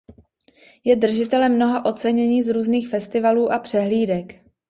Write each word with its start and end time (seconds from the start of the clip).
Je 0.83 0.95
držitelem 0.95 1.53
mnoha 1.55 1.85
ocenění 1.85 2.43
z 2.43 2.49
různých 2.53 2.89
festivalů 2.89 3.51
a 3.51 3.59
přehlídek. 3.59 4.45